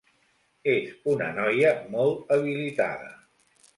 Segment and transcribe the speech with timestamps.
[0.71, 3.13] És una noia molt habilitada.